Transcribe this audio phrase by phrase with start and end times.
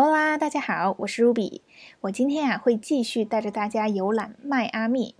[0.00, 1.62] Hola，大家好，我是 Ruby。
[2.02, 5.16] 我今天啊会继续带着大家游览迈阿密。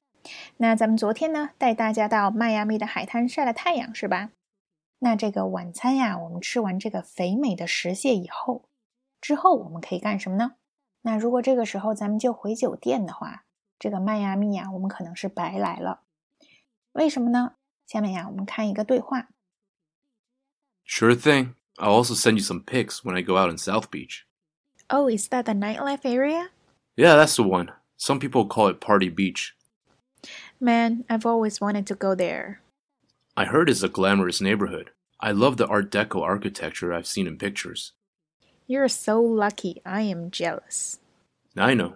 [0.59, 4.31] 那咱们昨天呢带大家到迈阿密的海滩晒了太阳，是吧？
[5.01, 8.69] 那这个晚餐呀，我们吃完这个肥美的石蟹以后，
[9.21, 10.55] 之后我们可以干什么呢？
[11.03, 13.47] 那如果这个时候咱们就回酒店的话，
[13.81, 16.03] 这个迈阿密呀，我们可能是白来了。
[16.93, 17.55] 为什么呢？
[17.85, 19.27] 下面呀，我们看一个对话。
[20.87, 21.55] Sure thing.
[21.79, 24.28] I'll also send you some pics when I go out in South Beach.
[24.90, 26.50] Oh, is that the nightlife area?
[26.96, 27.72] Yeah, that's the one.
[27.98, 29.56] Some people call it Party Beach.
[30.60, 32.62] Man, I've always wanted to go there.
[33.36, 34.92] I heard it's a glamorous neighborhood.
[35.20, 37.94] I love the Art Deco architecture I've seen in pictures.
[38.68, 39.82] You're so lucky.
[39.86, 41.00] I am jealous.
[41.56, 41.96] I know.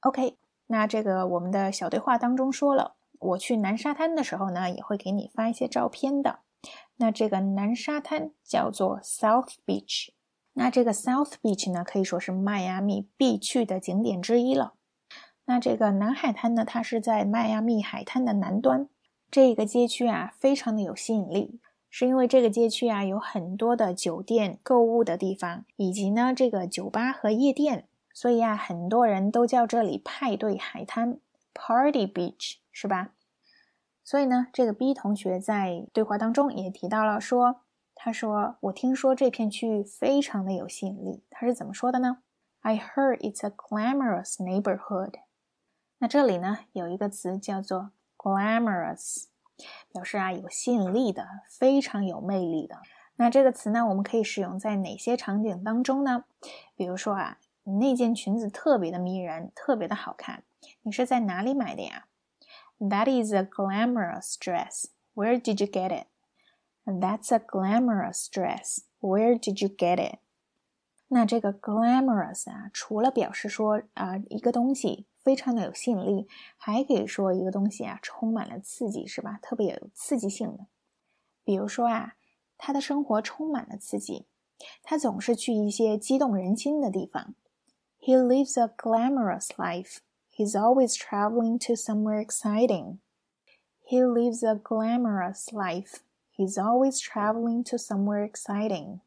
[0.00, 0.36] OK，
[0.66, 6.40] 那这个我们的小对话当中说了，我去南沙滩的时候呢，也会给你发一些照片的。
[6.96, 10.10] 那这个南沙滩叫做 South Beach。
[10.59, 14.73] 那这个 South Beach 呢，可以说是迈阿密必去的景点之一了。
[15.45, 18.89] 那这个南海滩呢，它是在迈阿密海滩的南端。
[19.31, 31.19] 这个街区啊，非常的有吸引力，是因为这个街区啊有很多的酒店、购物的地方，以及呢这个酒吧和夜店，所以啊，很多人都叫这里派对海滩
[31.53, 33.11] （Party Beach），是吧？
[34.03, 37.61] 所以呢，这个 B 同学在对话当中也提到了说。
[38.01, 42.19] 他说：“我听说这片区域非常的有吸引力。”他是怎么说的呢
[42.61, 45.15] ？I heard it's a glamorous neighborhood。
[45.97, 49.25] 那这里呢有一个词叫做 glamorous，
[49.91, 52.77] 表示啊有吸引力的，非常有魅力的。
[53.17, 56.23] 那这个词呢，我们可以使用在哪些场景当中呢？
[56.77, 60.43] 比如说啊，你那件裙子特别的迷人，特别的好看，
[60.83, 62.05] 你是在哪里买的呀
[62.79, 64.85] ？That is a glamorous dress.
[65.15, 66.07] Where did you get it?
[66.88, 68.80] That's a glamorous dress.
[69.00, 70.18] Where did you get it?
[71.08, 79.38] 那这个 glamorous 啊，除了表示说啊一个东西非常的有吸引力，还可以说一个东西啊充满了刺激，是吧？
[79.40, 80.66] 特别有刺激性的。
[81.44, 82.16] 比如说啊，
[82.58, 84.26] 他的生活充满了刺激，
[84.82, 87.34] 他总是去一些激动人心的地方。
[88.00, 89.98] He lives a glamorous life.
[90.30, 92.98] He's always traveling to somewhere exciting.
[93.86, 96.00] He lives a glamorous life.
[96.39, 99.01] He's always traveling to somewhere exciting。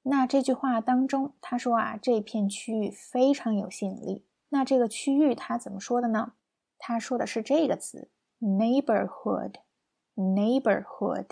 [0.00, 4.24] 那这句话当中，他说啊，这片区域非常有吸引力。
[4.48, 6.32] 那这个区域他怎么说的呢？
[6.78, 8.08] 他说的是这个词
[8.40, 9.56] ：neighborhood。
[10.16, 11.26] neighborhood。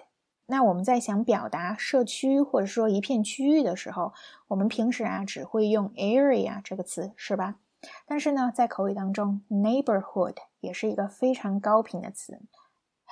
[0.49, 4.12] 那我们在想表达社区或者说一片区域的时候，
[4.48, 7.56] 我们平时啊只会用 area 这个词，是吧？
[8.04, 12.38] 但是呢，在口语当中，neighborhood 也是一个非常高频的词。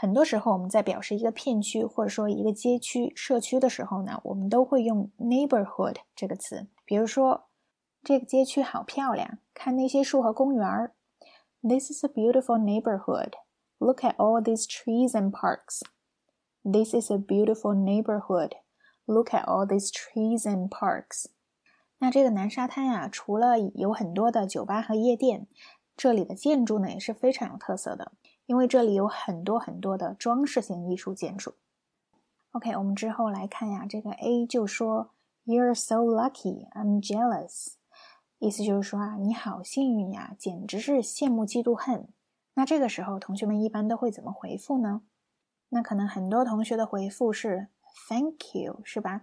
[0.05, 6.67] 很多时候，我们在表示一个片区或者说一个街区、社区的时候呢，我们都会用 neighborhood 这个词。
[6.85, 7.45] 比如说，
[8.03, 10.93] 这个街区好漂亮，看那些树和公园儿。
[11.63, 13.31] This is a beautiful neighborhood.
[13.79, 15.81] Look at all these trees and parks.
[16.63, 18.51] This is a beautiful neighborhood.
[19.07, 21.29] Look at all these trees and parks.
[21.97, 25.47] 那这个南沙滩啊，除了有很多的酒吧和夜店，
[25.97, 28.13] 这里的建筑呢也是非常有特色的。
[28.47, 31.55] 因为这里有很多很多的装饰性艺术建筑。
[32.53, 35.11] OK，我们之后来看呀，这个 A 就说
[35.45, 37.75] "You're so lucky, I'm jealous"，
[38.39, 42.09] 意思就是说啊，你好幸运呀，简直是羡慕嫉妒恨。
[42.55, 45.03] 那这个时候，同学们一般都会怎么回复呢？
[45.71, 47.69] 那可能很多同学的回复是
[48.09, 49.23] "Thank you"，是吧？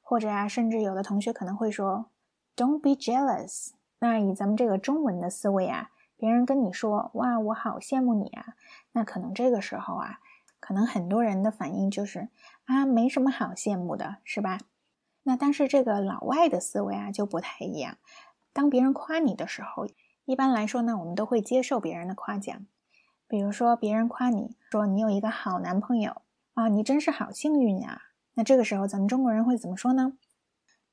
[0.00, 2.10] 或者啊，甚至有的同学可能会说
[2.54, 3.70] "Don't be jealous"。
[3.98, 5.90] 那以咱们这个中文的思维啊。
[6.18, 8.54] 别人跟你说：“哇，我好羡慕你啊！”
[8.92, 10.18] 那可能这个时候啊，
[10.58, 12.28] 可能很多人的反应就是
[12.66, 14.58] ：“啊，没什么好羡慕的，是吧？”
[15.22, 17.98] 那但是这个老外的思维啊就不太一样。
[18.52, 19.86] 当别人夸你的时候，
[20.24, 22.66] 一般来说呢，我们都会接受别人的夸奖。
[23.28, 26.22] 比如说，别人夸你说你有一个好男朋友
[26.54, 28.02] 啊，你真是好幸运呀。
[28.34, 30.14] 那这个时候，咱们中国人会怎么说呢？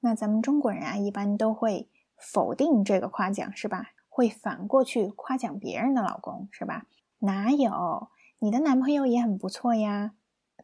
[0.01, 3.91] 那咱们中国人啊，一般都会否定这个夸奖，是吧？
[4.15, 6.85] 会反过去夸奖别人的老公是吧？
[7.19, 8.07] 哪有
[8.39, 10.13] 你的男朋友也很不错呀？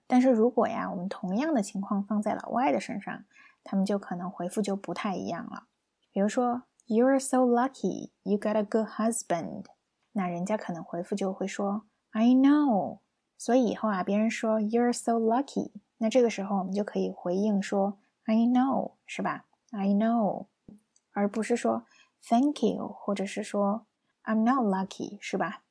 [0.07, 3.25] 但是如果呀，我们同样的情况放在老外的身上，
[3.61, 5.63] 他们就可能回复就不太一样了。
[6.13, 9.65] 比如说，You're so lucky, you got a good husband。
[10.13, 12.99] 那人家可能回复就会说，I know。
[13.37, 20.45] 所以以后啊，别人说 You're so lucky，那这个时候我们就可以回应说 I know，是吧？I know，
[21.11, 21.83] 而不是说。
[22.23, 23.87] Thank you，或者是说
[24.23, 25.63] I'm not lucky，是吧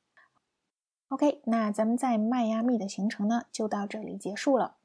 [1.07, 4.77] ？OK，那咱们在迈阿密的行程呢，就到这里结束了。